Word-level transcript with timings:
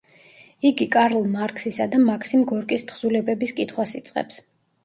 იგი 0.69 0.87
კარლ 0.95 1.27
მარქსისა 1.35 1.87
და 1.95 1.99
მაქსიმ 2.05 2.47
გორკის 2.53 2.89
თხზულებების 2.93 3.55
კითხვას 3.61 3.97
იწყებს. 4.01 4.43